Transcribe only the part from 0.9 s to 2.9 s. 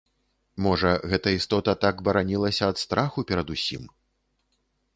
гэта істота так баранілася ад